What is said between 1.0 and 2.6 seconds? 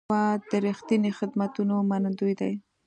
خدمتونو منندوی دی.